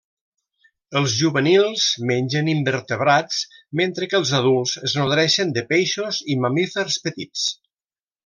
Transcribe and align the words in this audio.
Els 0.99 1.11
juvenils 1.17 1.83
mengen 2.11 2.49
invertebrats, 2.53 3.43
mentre 3.83 4.09
que 4.13 4.19
els 4.21 4.33
adults 4.39 4.73
es 4.89 4.97
nodreixen 5.01 5.53
de 5.59 5.65
peixos 5.75 6.23
i 6.35 6.39
mamífers 6.47 6.97
petits. 7.07 7.45